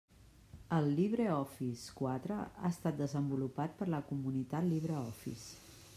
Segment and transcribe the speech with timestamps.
[0.77, 5.79] El LibreOffice quatre ha estat desenvolupat per la comunitat LibreOffice.